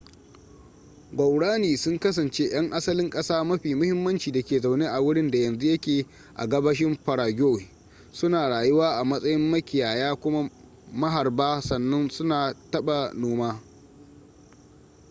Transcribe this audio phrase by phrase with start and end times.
[1.17, 6.05] guaraní sun kasance yan asalin kasa mafi mahimmanci da ke zaune a wurinda yanzu yake
[6.35, 7.67] a gabashin paraguay
[8.11, 10.49] su na rayuwa a matsayin makiyaya kuma
[10.93, 13.61] maharba sannan su na taba noma